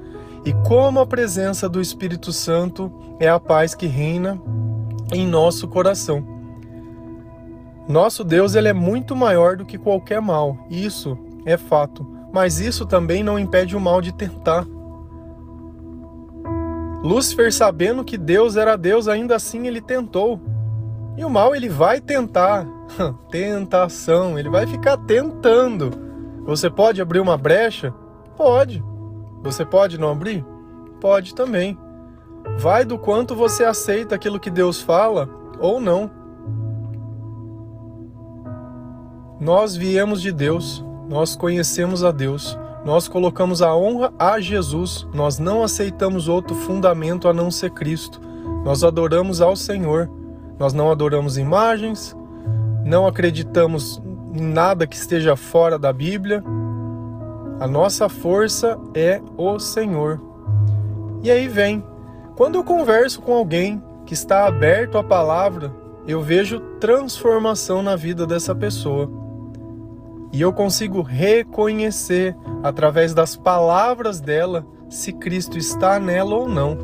E 0.47 0.53
como 0.65 1.01
a 1.01 1.07
presença 1.07 1.69
do 1.69 1.81
Espírito 1.81 2.33
Santo 2.33 2.93
é 3.19 3.29
a 3.29 3.41
paz 3.41 3.75
que 3.75 3.87
reina 3.89 4.41
em 5.13 5.27
nosso 5.27 5.67
coração. 5.67 6.25
Nosso 7.89 8.23
Deus 8.23 8.55
ele 8.55 8.69
é 8.69 8.73
muito 8.73 9.17
maior 9.17 9.57
do 9.57 9.67
que 9.67 9.77
qualquer 9.77 10.21
mal, 10.21 10.57
isso 10.71 11.19
é 11.45 11.57
fato, 11.57 12.07
mas 12.33 12.61
isso 12.61 12.87
também 12.87 13.25
não 13.25 13.37
impede 13.37 13.77
o 13.77 13.81
mal 13.81 14.01
de 14.01 14.13
tentar. 14.13 14.65
Lúcifer, 17.03 17.53
sabendo 17.53 18.05
que 18.05 18.17
Deus 18.17 18.55
era 18.55 18.77
Deus, 18.77 19.09
ainda 19.09 19.35
assim 19.35 19.67
ele 19.67 19.81
tentou. 19.81 20.41
E 21.17 21.25
o 21.25 21.31
mal 21.31 21.57
ele 21.57 21.69
vai 21.69 22.01
tentar, 22.01 22.65
tentação, 23.33 24.39
ele 24.39 24.49
vai 24.49 24.65
ficar 24.65 24.97
tentando. 24.97 25.91
Você 26.45 26.71
pode 26.71 27.03
abrir 27.03 27.19
uma 27.19 27.37
brecha? 27.37 27.93
Pode. 28.37 28.83
Você 29.47 29.65
pode 29.65 29.97
não 29.97 30.11
abrir? 30.11 30.45
Pode 31.01 31.33
também. 31.33 31.79
Vai 32.59 32.85
do 32.85 32.99
quanto 32.99 33.37
você 33.37 33.63
aceita 33.65 34.17
aquilo 34.17 34.41
que 34.41 34.51
Deus 34.51 34.81
fala 34.81 35.29
ou 35.61 35.81
não. 35.81 36.11
Nós 39.41 39.77
viemos 39.77 40.21
de 40.21 40.33
Deus, 40.33 40.85
nós 41.09 41.37
conhecemos 41.37 42.03
a 42.03 42.11
Deus, 42.11 42.59
nós 42.85 43.07
colocamos 43.07 43.63
a 43.63 43.73
honra 43.77 44.13
a 44.19 44.41
Jesus, 44.41 45.07
nós 45.15 45.39
não 45.39 45.63
aceitamos 45.63 46.27
outro 46.27 46.57
fundamento 46.57 47.29
a 47.29 47.33
não 47.33 47.49
ser 47.49 47.71
Cristo. 47.71 48.21
Nós 48.65 48.83
adoramos 48.83 49.41
ao 49.41 49.55
Senhor, 49.55 50.11
nós 50.59 50.73
não 50.73 50.91
adoramos 50.91 51.39
imagens, 51.39 52.17
não 52.85 53.07
acreditamos 53.07 54.03
em 54.35 54.43
nada 54.43 54.89
que 54.89 54.97
esteja 54.97 55.37
fora 55.37 55.79
da 55.79 55.93
Bíblia, 55.93 56.43
a 57.59 57.67
nossa 57.67 58.09
força 58.09 58.79
é 58.95 59.21
o 59.37 59.59
Senhor. 59.59 60.21
E 61.23 61.31
aí 61.31 61.49
vem, 61.49 61.83
quando 62.37 62.57
eu 62.57 62.65
converso 62.65 63.23
com 63.23 63.33
alguém 63.33 63.83
que 64.05 64.15
está 64.15 64.47
aberto 64.47 64.99
à 64.99 65.03
palavra, 65.03 65.73
eu 66.07 66.21
vejo 66.21 66.61
transformação 66.79 67.83
na 67.83 67.97
vida 67.97 68.27
dessa 68.27 68.55
pessoa. 68.55 69.11
E 70.33 70.41
eu 70.41 70.53
consigo 70.53 71.01
reconhecer 71.01 72.37
através 72.63 73.15
das 73.15 73.35
palavras 73.35 74.21
dela 74.21 74.67
se 74.89 75.13
Cristo 75.13 75.57
está 75.57 75.99
nela 75.99 76.37
ou 76.37 76.49
não. 76.49 76.77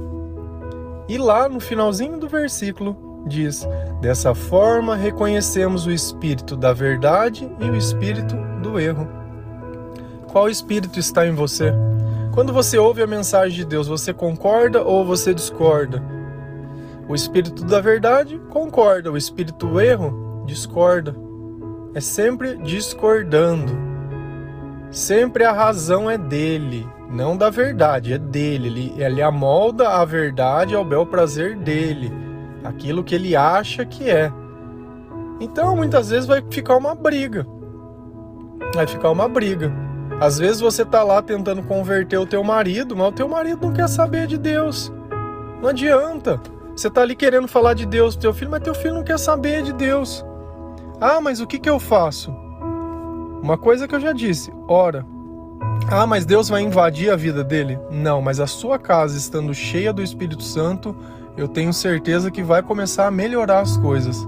E 1.09 1.19
lá 1.19 1.49
no 1.49 1.61
finalzinho 1.61 2.19
do 2.19 2.29
versículo 2.29 3.23
diz: 3.27 3.69
Dessa 4.01 4.35
forma 4.35 4.97
reconhecemos 4.97 5.87
o 5.87 5.91
espírito 5.91 6.57
da 6.57 6.73
verdade 6.73 7.51
e 7.61 7.69
o 7.69 7.77
espírito 7.77 8.37
do 8.63 8.81
erro. 8.81 9.22
Qual 10.33 10.49
espírito 10.49 10.99
está 10.99 11.27
em 11.27 11.35
você? 11.35 11.75
Quando 12.33 12.55
você 12.55 12.79
ouve 12.79 13.03
a 13.03 13.07
mensagem 13.07 13.55
de 13.55 13.67
Deus, 13.67 13.87
você 13.87 14.15
concorda 14.15 14.83
ou 14.83 15.05
você 15.05 15.35
discorda? 15.35 16.03
O 17.07 17.15
espírito 17.15 17.63
da 17.67 17.83
verdade 17.83 18.41
concorda, 18.49 19.13
o 19.13 19.17
espírito 19.19 19.67
do 19.67 19.79
erro 19.79 20.43
discorda. 20.47 21.15
É 21.95 22.01
sempre 22.01 22.57
discordando. 22.57 23.73
Sempre 24.91 25.45
a 25.45 25.53
razão 25.53 26.11
é 26.11 26.17
dele, 26.17 26.89
não 27.11 27.37
da 27.37 27.51
verdade, 27.51 28.15
é 28.15 28.19
dele. 28.19 28.69
Ele, 28.69 29.03
ele 29.05 29.21
amolda 29.21 29.91
a 29.91 30.05
verdade 30.07 30.75
ao 30.75 30.83
bel 30.83 31.05
prazer 31.05 31.57
dele, 31.57 32.11
aquilo 32.65 33.05
que 33.05 33.15
ele 33.15 33.37
acha 33.37 33.85
que 33.85 34.09
é. 34.09 34.33
Então, 35.41 35.77
muitas 35.77 36.09
vezes 36.09 36.25
vai 36.25 36.43
ficar 36.51 36.79
uma 36.79 36.95
briga. 36.95 37.47
Vai 38.75 38.87
ficar 38.87 39.11
uma 39.11 39.29
briga. 39.29 39.82
Às 40.23 40.39
vezes 40.39 40.61
você 40.61 40.85
tá 40.85 41.03
lá 41.03 41.21
tentando 41.21 41.65
converter 41.65 42.17
o 42.17 42.25
teu 42.25 42.45
marido, 42.45 42.95
mas 42.95 43.09
o 43.09 43.13
teu 43.13 43.29
marido 43.29 43.67
não 43.67 43.75
quer 43.75 43.89
saber 43.89 44.29
de 44.29 44.39
Deus. 44.39 44.93
Não 45.61 45.71
adianta. 45.71 46.41
Você 46.77 46.89
tá 46.89 47.01
ali 47.01 47.17
querendo 47.17 47.49
falar 47.49 47.75
de 47.75 47.85
Deus 47.85 48.15
pro 48.15 48.23
teu 48.23 48.33
filho, 48.33 48.53
mas 48.53 48.63
teu 48.63 48.73
filho 48.73 48.95
não 48.95 49.03
quer 49.03 49.19
saber 49.19 49.65
de 49.65 49.73
Deus. 49.73 50.25
Ah, 51.01 51.21
mas 51.21 51.41
o 51.41 51.47
que 51.47 51.59
que 51.59 51.69
eu 51.69 51.81
faço? 51.81 52.33
Uma 53.43 53.59
coisa 53.59 53.89
que 53.89 53.97
eu 53.97 54.01
já 54.01 54.13
disse, 54.13 54.53
ora. 54.69 55.05
Ah, 55.91 56.07
mas 56.07 56.25
Deus 56.25 56.49
vai 56.49 56.63
invadir 56.63 57.11
a 57.11 57.17
vida 57.17 57.43
dele? 57.43 57.77
Não, 57.91 58.23
mas 58.23 58.39
a 58.39 58.47
sua 58.47 58.79
casa 58.79 59.19
estando 59.19 59.53
cheia 59.53 59.93
do 59.93 60.05
Espírito 60.05 60.45
Santo, 60.45 60.95
eu 61.37 61.49
tenho 61.49 61.73
certeza 61.73 62.31
que 62.31 62.45
vai 62.45 62.63
começar 62.63 63.09
a 63.09 63.11
melhorar 63.11 63.59
as 63.59 63.77
coisas. 63.77 64.25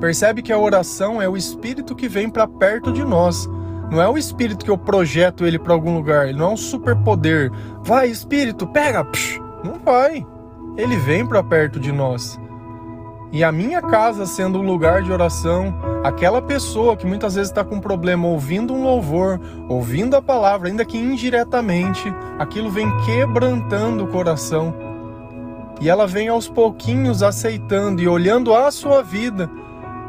Percebe 0.00 0.40
que 0.40 0.54
a 0.54 0.58
oração 0.58 1.20
é 1.20 1.28
o 1.28 1.36
Espírito 1.36 1.94
que 1.94 2.08
vem 2.08 2.30
para 2.30 2.48
perto 2.48 2.90
de 2.90 3.04
nós 3.04 3.46
não 3.90 4.00
é 4.00 4.08
o 4.08 4.18
espírito 4.18 4.64
que 4.64 4.70
eu 4.70 4.78
projeto 4.78 5.46
ele 5.46 5.58
para 5.58 5.72
algum 5.72 5.94
lugar. 5.94 6.28
Ele 6.28 6.38
não 6.38 6.50
é 6.50 6.52
um 6.54 6.56
superpoder. 6.56 7.50
Vai, 7.82 8.08
espírito, 8.08 8.66
pega! 8.66 9.04
Psh, 9.04 9.40
não 9.62 9.78
vai. 9.84 10.26
Ele 10.76 10.96
vem 10.96 11.26
para 11.26 11.42
perto 11.42 11.78
de 11.78 11.92
nós. 11.92 12.38
E 13.30 13.42
a 13.42 13.50
minha 13.50 13.82
casa 13.82 14.26
sendo 14.26 14.60
um 14.60 14.62
lugar 14.62 15.02
de 15.02 15.12
oração, 15.12 15.74
aquela 16.04 16.40
pessoa 16.40 16.96
que 16.96 17.06
muitas 17.06 17.34
vezes 17.34 17.50
está 17.50 17.64
com 17.64 17.76
um 17.76 17.80
problema 17.80 18.28
ouvindo 18.28 18.72
um 18.72 18.84
louvor, 18.84 19.40
ouvindo 19.68 20.14
a 20.14 20.22
palavra, 20.22 20.68
ainda 20.68 20.84
que 20.84 20.96
indiretamente, 20.96 22.14
aquilo 22.38 22.70
vem 22.70 22.88
quebrantando 23.04 24.04
o 24.04 24.08
coração. 24.08 24.72
E 25.80 25.88
ela 25.88 26.06
vem 26.06 26.28
aos 26.28 26.48
pouquinhos 26.48 27.24
aceitando 27.24 28.00
e 28.00 28.06
olhando 28.06 28.54
a 28.54 28.70
sua 28.70 29.02
vida 29.02 29.50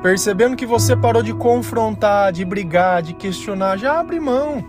Percebendo 0.05 0.55
que 0.55 0.67
você 0.67 0.95
parou 0.95 1.24
de 1.24 1.33
confrontar, 1.33 2.31
de 2.31 2.45
brigar, 2.45 3.01
de 3.01 3.12
questionar, 3.12 3.75
já 3.75 4.00
abre 4.00 4.19
mão. 4.19 4.63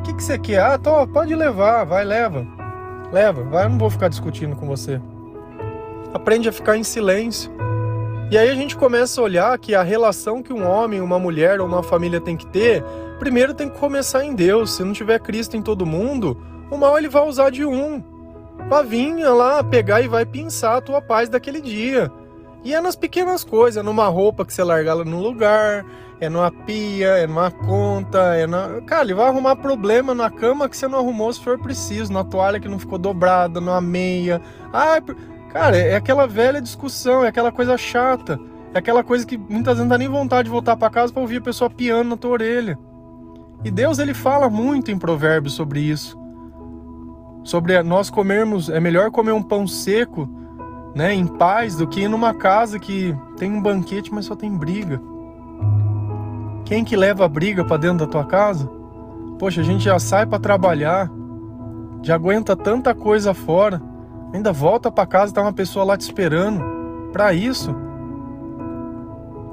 O 0.00 0.02
que, 0.02 0.12
que 0.12 0.20
você 0.20 0.36
quer? 0.36 0.60
Ah, 0.60 0.76
tô, 0.76 1.06
pode 1.06 1.32
levar, 1.32 1.84
vai, 1.84 2.04
leva. 2.04 2.44
Leva, 3.12 3.44
vai, 3.44 3.66
eu 3.66 3.68
não 3.70 3.78
vou 3.78 3.88
ficar 3.88 4.08
discutindo 4.08 4.56
com 4.56 4.66
você. 4.66 5.00
Aprende 6.12 6.48
a 6.48 6.52
ficar 6.52 6.76
em 6.76 6.82
silêncio. 6.82 7.52
E 8.32 8.36
aí 8.36 8.48
a 8.48 8.54
gente 8.56 8.76
começa 8.76 9.20
a 9.20 9.22
olhar 9.22 9.56
que 9.60 9.76
a 9.76 9.82
relação 9.84 10.42
que 10.42 10.52
um 10.52 10.68
homem, 10.68 11.00
uma 11.00 11.20
mulher 11.20 11.60
ou 11.60 11.68
uma 11.68 11.84
família 11.84 12.20
tem 12.20 12.36
que 12.36 12.48
ter, 12.48 12.82
primeiro 13.20 13.54
tem 13.54 13.68
que 13.68 13.78
começar 13.78 14.24
em 14.24 14.34
Deus. 14.34 14.72
Se 14.72 14.82
não 14.82 14.92
tiver 14.92 15.20
Cristo 15.20 15.56
em 15.56 15.62
todo 15.62 15.86
mundo, 15.86 16.36
o 16.68 16.76
mal 16.76 16.98
ele 16.98 17.08
vai 17.08 17.24
usar 17.24 17.50
de 17.50 17.64
um. 17.64 18.02
Vir 18.88 19.24
lá, 19.24 19.62
pegar 19.62 20.00
e 20.00 20.08
vai 20.08 20.26
pinçar 20.26 20.78
a 20.78 20.80
tua 20.80 21.00
paz 21.00 21.28
daquele 21.28 21.60
dia. 21.60 22.10
E 22.62 22.74
é 22.74 22.80
nas 22.80 22.94
pequenas 22.94 23.42
coisas, 23.42 23.78
é 23.78 23.82
numa 23.82 24.06
roupa 24.08 24.44
que 24.44 24.52
você 24.52 24.62
larga 24.62 24.90
ela 24.90 25.04
no 25.04 25.18
lugar, 25.18 25.84
é 26.20 26.28
numa 26.28 26.50
pia, 26.50 27.08
é 27.08 27.26
numa 27.26 27.50
conta, 27.50 28.34
é 28.34 28.46
na. 28.46 28.82
Cara, 28.82 29.04
ele 29.04 29.14
vai 29.14 29.26
arrumar 29.26 29.56
problema 29.56 30.14
na 30.14 30.30
cama 30.30 30.68
que 30.68 30.76
você 30.76 30.86
não 30.86 30.98
arrumou 30.98 31.32
se 31.32 31.40
for 31.40 31.58
preciso, 31.58 32.12
na 32.12 32.22
toalha 32.22 32.60
que 32.60 32.68
não 32.68 32.78
ficou 32.78 32.98
dobrada, 32.98 33.60
numa 33.60 33.80
meia. 33.80 34.42
Ah, 34.72 35.00
cara, 35.50 35.78
é 35.78 35.96
aquela 35.96 36.26
velha 36.26 36.60
discussão, 36.60 37.24
é 37.24 37.28
aquela 37.28 37.50
coisa 37.50 37.78
chata. 37.78 38.38
É 38.74 38.78
aquela 38.78 39.02
coisa 39.02 39.26
que 39.26 39.36
muitas 39.36 39.74
vezes 39.74 39.80
não 39.80 39.88
dá 39.88 39.98
nem 39.98 40.08
vontade 40.08 40.44
de 40.44 40.50
voltar 40.50 40.76
para 40.76 40.90
casa 40.90 41.12
para 41.12 41.22
ouvir 41.22 41.38
a 41.38 41.42
pessoa 41.42 41.70
piando 41.70 42.10
na 42.10 42.16
tua 42.16 42.32
orelha. 42.32 42.78
E 43.64 43.70
Deus 43.70 43.98
ele 43.98 44.14
fala 44.14 44.48
muito 44.48 44.90
em 44.90 44.98
provérbios 44.98 45.54
sobre 45.54 45.80
isso. 45.80 46.16
Sobre 47.42 47.82
nós 47.82 48.10
comermos, 48.10 48.68
é 48.68 48.78
melhor 48.78 49.10
comer 49.10 49.32
um 49.32 49.42
pão 49.42 49.66
seco 49.66 50.28
né, 50.94 51.14
em 51.14 51.26
paz 51.26 51.76
do 51.76 51.86
que 51.86 52.02
ir 52.02 52.08
numa 52.08 52.34
casa 52.34 52.78
que 52.78 53.16
tem 53.36 53.50
um 53.52 53.62
banquete, 53.62 54.12
mas 54.12 54.26
só 54.26 54.34
tem 54.34 54.50
briga. 54.56 55.00
Quem 56.64 56.84
que 56.84 56.96
leva 56.96 57.24
a 57.24 57.28
briga 57.28 57.64
para 57.64 57.76
dentro 57.76 57.98
da 57.98 58.06
tua 58.06 58.24
casa? 58.24 58.70
Poxa, 59.38 59.60
a 59.60 59.64
gente 59.64 59.84
já 59.84 59.98
sai 59.98 60.26
para 60.26 60.38
trabalhar, 60.38 61.10
já 62.02 62.14
aguenta 62.14 62.54
tanta 62.54 62.94
coisa 62.94 63.34
fora. 63.34 63.80
Ainda 64.32 64.52
volta 64.52 64.90
para 64.90 65.06
casa 65.06 65.32
e 65.32 65.34
tá 65.34 65.42
uma 65.42 65.52
pessoa 65.52 65.84
lá 65.84 65.96
te 65.96 66.02
esperando. 66.02 66.62
Para 67.12 67.32
isso, 67.32 67.74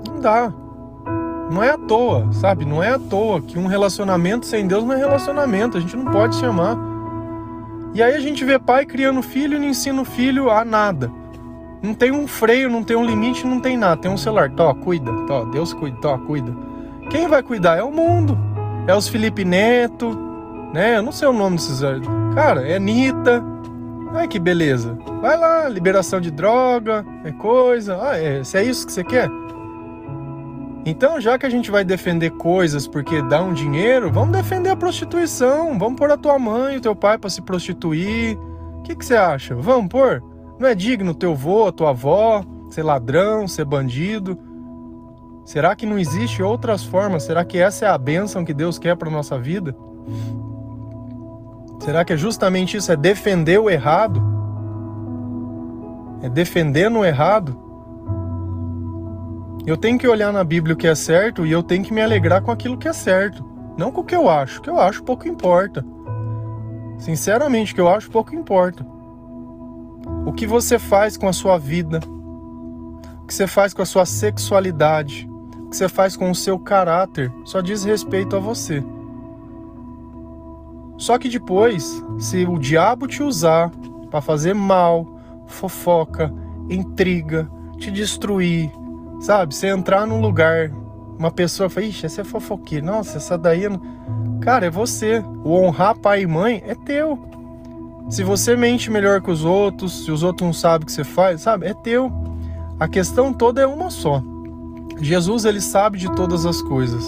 não 0.08 0.20
dá. 0.20 0.54
Não 1.50 1.64
é 1.64 1.72
à 1.72 1.78
toa, 1.78 2.32
sabe? 2.34 2.66
Não 2.66 2.84
é 2.84 2.92
à 2.92 3.00
toa 3.00 3.42
que 3.42 3.58
um 3.58 3.66
relacionamento 3.66 4.46
sem 4.46 4.68
Deus 4.68 4.84
não 4.84 4.94
é 4.94 4.98
relacionamento. 4.98 5.78
A 5.78 5.80
gente 5.80 5.96
não 5.96 6.12
pode 6.12 6.36
se 6.36 6.46
amar. 6.46 6.78
E 7.94 8.04
aí 8.04 8.14
a 8.14 8.20
gente 8.20 8.44
vê 8.46 8.60
pai 8.60 8.86
criando 8.86 9.22
filho 9.24 9.56
e 9.56 9.60
não 9.60 9.68
ensina 9.68 10.02
o 10.02 10.06
filho 10.06 10.52
a 10.52 10.64
nada. 10.64 11.12
Não 11.82 11.94
tem 11.94 12.12
um 12.12 12.28
freio, 12.28 12.70
não 12.70 12.84
tem 12.84 12.98
um 12.98 13.06
limite, 13.06 13.46
não 13.46 13.60
tem 13.60 13.78
nada. 13.78 14.02
Tem 14.02 14.12
um 14.12 14.18
celular. 14.18 14.50
Tó, 14.52 14.74
cuida. 14.74 15.12
Tó, 15.28 15.46
Deus 15.46 15.74
cuida. 15.74 15.98
Tó, 15.98 16.18
cuida. 16.18 16.54
Quem 17.10 17.28
vai 17.28 17.44
cuidar? 17.44 17.78
É 17.78 17.84
o 17.84 17.92
mundo. 17.92 18.38
É 18.88 18.96
os 18.96 19.08
Felipe 19.08 19.44
Neto, 19.44 20.18
né? 20.74 20.98
Eu 20.98 21.04
não 21.04 21.12
sei 21.12 21.28
o 21.28 21.34
nome 21.34 21.58
desses. 21.58 21.82
Cara, 22.34 22.68
é 22.68 22.78
Anitta. 22.78 23.44
Ai 24.14 24.28
que 24.28 24.40
beleza. 24.40 24.98
Vai 25.22 25.38
lá, 25.38 25.68
liberação 25.68 26.22
de 26.22 26.32
droga, 26.32 27.06
é 27.24 27.32
coisa. 27.32 28.00
Ah, 28.02 28.18
é, 28.18 28.44
se 28.44 28.58
é 28.58 28.64
isso 28.64 28.86
que 28.86 28.94
você 28.94 29.04
quer? 29.04 29.30
Então, 30.86 31.20
já 31.20 31.38
que 31.38 31.46
a 31.46 31.50
gente 31.50 31.70
vai 31.70 31.84
defender 31.84 32.30
coisas 32.32 32.88
porque 32.88 33.22
dá 33.22 33.44
um 33.44 33.52
dinheiro, 33.52 34.10
vamos 34.10 34.32
defender 34.32 34.70
a 34.70 34.76
prostituição. 34.76 35.78
Vamos 35.78 36.00
pôr 36.00 36.10
a 36.10 36.18
tua 36.18 36.40
mãe 36.40 36.76
e 36.76 36.78
o 36.78 36.82
teu 36.82 36.96
pai 36.96 37.18
para 37.18 37.30
se 37.30 37.42
prostituir. 37.42 38.38
O 38.80 38.84
que, 38.84 38.96
que 38.96 39.06
você 39.06 39.18
acha? 39.18 39.54
Vamos 39.54 39.90
pôr? 39.90 40.24
Não 40.60 40.68
é 40.68 40.74
digno 40.74 41.14
teu 41.14 41.32
avô, 41.34 41.72
tua 41.72 41.92
avó, 41.92 42.44
ser 42.70 42.84
ladrão, 42.84 43.48
ser 43.48 43.66
bandido? 43.66 44.38
Será 45.46 45.76
que 45.76 45.86
não 45.86 45.98
existe 45.98 46.42
outras 46.42 46.84
formas? 46.84 47.24
Será 47.24 47.46
que 47.46 47.58
essa 47.58 47.86
é 47.86 47.90
a 47.90 47.98
bênção 47.98 48.44
que 48.44 48.54
Deus 48.54 48.78
quer 48.78 48.98
para 48.98 49.10
nossa 49.10 49.40
vida? 49.40 49.76
Será 51.80 52.04
que 52.04 52.12
é 52.12 52.18
justamente 52.18 52.76
isso? 52.76 52.92
É 52.92 52.96
defender 52.96 53.60
o 53.60 53.70
errado? 53.70 54.22
É 56.22 56.30
defendendo 56.30 57.00
o 57.00 57.06
errado? 57.06 57.58
Eu 59.66 59.78
tenho 59.78 60.00
que 60.00 60.08
olhar 60.08 60.34
na 60.34 60.44
Bíblia 60.44 60.74
o 60.74 60.78
que 60.78 60.88
é 60.88 60.96
certo 60.96 61.46
e 61.46 61.52
eu 61.52 61.62
tenho 61.62 61.84
que 61.84 61.94
me 61.94 62.02
alegrar 62.02 62.42
com 62.42 62.52
aquilo 62.52 62.78
que 62.78 62.88
é 62.88 62.94
certo. 62.94 63.46
Não 63.78 63.92
com 63.92 64.02
o 64.02 64.04
que 64.04 64.16
eu 64.16 64.28
acho. 64.28 64.60
O 64.60 64.62
que 64.64 64.70
eu 64.70 64.80
acho 64.80 65.04
pouco 65.04 65.28
importa. 65.28 65.86
Sinceramente, 66.98 67.72
o 67.72 67.76
que 67.76 67.82
eu 67.82 67.88
acho 67.88 68.10
pouco 68.10 68.34
importa. 68.34 68.86
O 70.28 70.34
que 70.34 70.46
você 70.46 70.78
faz 70.78 71.16
com 71.16 71.28
a 71.28 71.34
sua 71.34 71.58
vida, 71.58 72.00
o 73.24 73.26
que 73.26 73.34
você 73.34 73.48
faz 73.48 73.74
com 73.74 73.82
a 73.82 73.86
sua 73.86 74.06
sexualidade, 74.06 75.28
o 75.58 75.70
que 75.70 75.76
você 75.78 75.88
faz 75.88 76.16
com 76.16 76.30
o 76.30 76.36
seu 76.36 76.60
caráter, 76.60 77.32
só 77.46 77.62
diz 77.62 77.84
respeito 77.84 78.36
a 78.36 78.40
você. 78.40 78.84
Só 80.98 81.18
que 81.18 81.30
depois, 81.30 82.04
se 82.20 82.46
o 82.46 82.60
diabo 82.60 83.08
te 83.08 83.24
usar 83.24 83.72
para 84.12 84.22
fazer 84.22 84.54
mal, 84.54 85.08
fofoca, 85.48 86.34
intriga, 86.70 87.50
te 87.78 87.90
destruir, 87.90 88.70
Sabe? 89.20 89.56
Você 89.56 89.68
entrar 89.68 90.06
num 90.06 90.22
lugar, 90.22 90.70
uma 91.18 91.32
pessoa 91.32 91.70
fala, 91.70 91.86
ixi, 91.86 92.06
essa 92.06 92.22
é 92.22 92.24
fofoqueira. 92.24 92.86
Nossa, 92.86 93.18
essa 93.18 93.38
daí. 93.38 93.68
Não... 93.68 93.82
Cara, 94.42 94.68
é 94.68 94.70
você. 94.70 95.24
O 95.44 95.54
honrar 95.54 95.98
pai 95.98 96.22
e 96.22 96.28
mãe 96.28 96.64
é 96.66 96.76
teu. 96.76 97.20
Se 98.10 98.24
você 98.24 98.56
mente 98.56 98.90
melhor 98.90 99.22
que 99.22 99.30
os 99.30 99.44
outros, 99.44 100.06
se 100.06 100.12
os 100.12 100.24
outros 100.24 100.46
não 100.46 100.54
sabem 100.54 100.84
o 100.84 100.86
que 100.86 100.92
você 100.94 101.04
faz, 101.04 101.42
sabe? 101.42 101.68
É 101.68 101.74
teu. 101.74 102.12
A 102.80 102.88
questão 102.88 103.34
toda 103.34 103.62
é 103.62 103.68
uma 103.68 103.90
só. 103.90 104.24
Jesus, 105.02 105.44
ele 105.44 105.60
sabe 105.60 105.98
de 105.98 106.10
todas 106.16 106.46
as 106.46 106.62
coisas. 106.62 107.06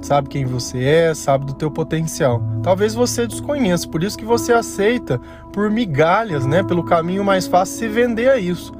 Sabe 0.00 0.28
quem 0.28 0.44
você 0.44 0.82
é, 0.82 1.14
sabe 1.14 1.46
do 1.46 1.52
teu 1.52 1.70
potencial. 1.70 2.40
Talvez 2.62 2.94
você 2.94 3.26
desconheça, 3.26 3.88
por 3.88 4.02
isso 4.04 4.16
que 4.16 4.24
você 4.24 4.52
aceita 4.52 5.20
por 5.52 5.68
migalhas, 5.68 6.46
né, 6.46 6.62
pelo 6.62 6.84
caminho 6.84 7.24
mais 7.24 7.46
fácil 7.46 7.76
se 7.76 7.88
vender 7.88 8.30
a 8.30 8.38
isso. 8.38 8.72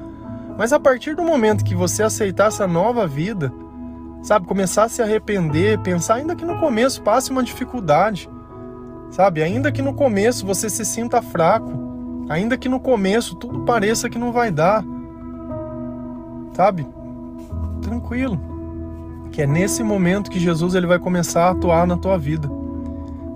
Mas 0.57 0.73
a 0.73 0.81
partir 0.81 1.17
do 1.17 1.23
momento 1.23 1.65
que 1.65 1.75
você 1.75 2.03
aceitar 2.03 2.49
essa 2.49 2.67
nova 2.67 3.07
vida, 3.07 3.53
sabe, 4.23 4.47
começar 4.47 4.85
a 4.85 4.89
se 4.89 5.03
arrepender, 5.03 5.79
pensar 5.81 6.15
ainda 6.15 6.37
que 6.37 6.45
no 6.45 6.59
começo 6.59 7.03
passe 7.03 7.31
uma 7.31 7.43
dificuldade, 7.43 8.31
sabe, 9.11 9.43
ainda 9.43 9.73
que 9.73 9.83
no 9.83 9.95
começo 9.95 10.47
você 10.47 10.69
se 10.71 10.85
sinta 10.85 11.21
fraco, 11.21 12.27
ainda 12.29 12.57
que 12.57 12.69
no 12.69 12.81
começo 12.81 13.35
tudo 13.35 13.61
pareça 13.61 14.09
que 14.09 14.19
não 14.19 14.33
vai 14.33 14.51
dar, 14.51 14.85
sabe, 16.53 16.87
tranquilo, 17.83 18.41
que 19.33 19.43
é 19.43 19.47
nesse 19.47 19.83
momento 19.83 20.31
que 20.31 20.39
Jesus 20.39 20.75
ele 20.75 20.87
vai 20.87 20.99
começar 20.99 21.47
a 21.47 21.51
atuar 21.51 21.87
na 21.87 21.97
tua 21.97 22.19
vida. 22.19 22.49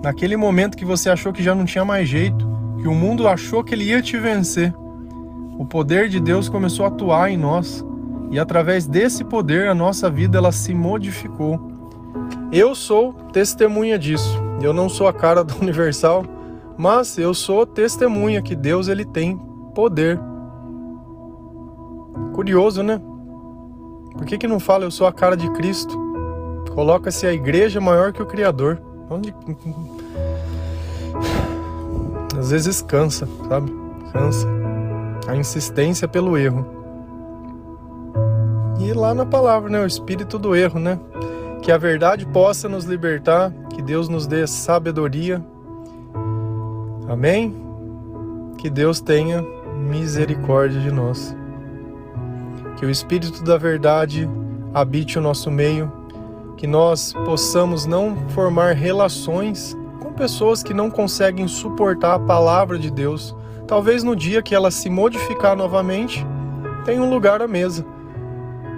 Naquele 0.03 0.37
momento 0.37 0.77
que 0.77 0.85
você 0.85 1.09
achou 1.09 1.33
que 1.33 1.43
já 1.43 1.55
não 1.55 1.65
tinha 1.65 1.83
mais 1.83 2.07
jeito, 2.07 2.47
que 2.79 2.87
o 2.87 2.93
mundo 2.93 3.27
achou 3.27 3.63
que 3.63 3.73
ele 3.73 3.85
ia 3.85 4.01
te 4.01 4.17
vencer 4.17 4.73
o 5.57 5.65
poder 5.65 6.09
de 6.09 6.19
Deus 6.19 6.49
começou 6.49 6.85
a 6.85 6.89
atuar 6.89 7.31
em 7.31 7.37
nós 7.37 7.83
e 8.29 8.37
através 8.37 8.85
desse 8.85 9.23
poder 9.23 9.69
a 9.69 9.75
nossa 9.75 10.09
vida 10.09 10.37
ela 10.37 10.51
se 10.51 10.73
modificou. 10.73 11.71
Eu 12.51 12.75
sou 12.75 13.13
testemunha 13.31 13.97
disso. 13.97 14.44
Eu 14.61 14.73
não 14.73 14.89
sou 14.89 15.07
a 15.07 15.13
cara 15.13 15.43
do 15.43 15.55
Universal, 15.61 16.25
mas 16.77 17.17
eu 17.17 17.33
sou 17.33 17.65
testemunha 17.65 18.41
que 18.41 18.55
Deus 18.55 18.87
ele 18.87 19.05
tem 19.05 19.37
poder. 19.73 20.19
Curioso, 22.33 22.83
né? 22.83 23.01
Por 24.13 24.25
que, 24.25 24.37
que 24.37 24.47
não 24.47 24.59
fala 24.59 24.85
eu 24.85 24.91
sou 24.91 25.07
a 25.07 25.13
cara 25.13 25.35
de 25.35 25.49
Cristo? 25.51 25.97
Coloca-se 26.73 27.27
a 27.27 27.33
igreja 27.33 27.81
maior 27.81 28.13
que 28.13 28.21
o 28.21 28.25
Criador. 28.25 28.81
Onde... 29.09 29.33
Às 32.37 32.51
vezes 32.51 32.81
cansa, 32.81 33.27
sabe? 33.47 33.73
Cansa 34.11 34.45
a 35.27 35.35
insistência 35.35 36.07
pelo 36.07 36.37
erro. 36.37 36.65
E 38.79 38.93
lá 38.93 39.13
na 39.13 39.25
palavra, 39.25 39.69
né, 39.69 39.81
o 39.81 39.85
espírito 39.85 40.37
do 40.37 40.55
erro, 40.55 40.79
né? 40.79 40.99
Que 41.65 41.71
a 41.71 41.77
verdade 41.77 42.25
possa 42.27 42.69
nos 42.69 42.85
libertar, 42.85 43.51
que 43.73 43.81
Deus 43.81 44.07
nos 44.07 44.27
dê 44.27 44.45
sabedoria. 44.45 45.43
Amém? 47.09 47.53
Que 48.57 48.69
Deus 48.69 49.01
tenha 49.01 49.43
misericórdia 49.75 50.79
de 50.79 50.91
nós. 50.91 51.35
Que 52.77 52.85
o 52.85 52.89
espírito 52.89 53.43
da 53.43 53.57
verdade 53.57 54.29
habite 54.73 55.17
o 55.17 55.21
nosso 55.21 55.49
meio, 55.49 55.91
que 56.55 56.67
nós 56.67 57.11
possamos 57.25 57.85
não 57.85 58.15
formar 58.29 58.73
relações 58.73 59.75
com 59.99 60.13
pessoas 60.13 60.61
que 60.61 60.73
não 60.73 60.89
conseguem 60.89 61.47
suportar 61.47 62.13
a 62.13 62.19
palavra 62.19 62.79
de 62.79 62.89
Deus 62.89 63.35
Talvez 63.67 64.03
no 64.03 64.15
dia 64.15 64.43
que 64.43 64.53
ela 64.53 64.69
se 64.69 64.89
modificar 64.89 65.55
novamente, 65.55 66.25
tenha 66.85 67.01
um 67.01 67.09
lugar 67.09 67.41
à 67.41 67.47
mesa. 67.47 67.83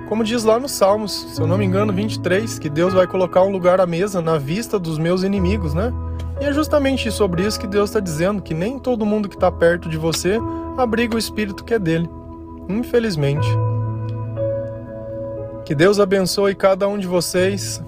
Como 0.07 0.23
diz 0.23 0.43
lá 0.43 0.57
nos 0.57 0.71
Salmos, 0.71 1.11
se 1.33 1.41
eu 1.41 1.45
não 1.45 1.57
me 1.57 1.65
engano, 1.65 1.91
23, 1.91 2.59
que 2.59 2.69
Deus 2.69 2.93
vai 2.93 3.05
colocar 3.05 3.43
um 3.43 3.51
lugar 3.51 3.81
à 3.81 3.85
mesa 3.85 4.21
na 4.21 4.37
vista 4.37 4.79
dos 4.79 4.97
meus 4.97 5.21
inimigos, 5.21 5.73
né? 5.73 5.93
E 6.39 6.45
é 6.45 6.53
justamente 6.53 7.11
sobre 7.11 7.45
isso 7.45 7.59
que 7.59 7.67
Deus 7.67 7.89
está 7.89 7.99
dizendo, 7.99 8.41
que 8.41 8.53
nem 8.53 8.79
todo 8.79 9.05
mundo 9.05 9.27
que 9.27 9.35
está 9.35 9.51
perto 9.51 9.89
de 9.89 9.97
você 9.97 10.39
abriga 10.77 11.15
o 11.15 11.19
espírito 11.19 11.63
que 11.63 11.73
é 11.73 11.79
dele. 11.79 12.09
Infelizmente. 12.69 13.47
Que 15.65 15.75
Deus 15.75 15.99
abençoe 15.99 16.55
cada 16.55 16.87
um 16.87 16.97
de 16.97 17.07
vocês. 17.07 17.83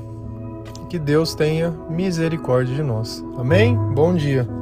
Que 0.90 1.00
Deus 1.00 1.36
tenha 1.36 1.72
misericórdia 1.90 2.76
de 2.76 2.84
nós. 2.84 3.24
Amém? 3.38 3.78
Bom 3.94 4.14
dia. 4.14 4.59